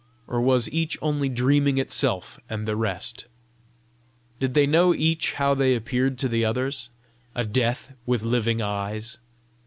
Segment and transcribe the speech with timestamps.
[0.25, 3.27] Or was each only dreaming itself and the rest?
[4.39, 6.89] Did they know each how they appeared to the others
[7.35, 9.19] a death with living eyes?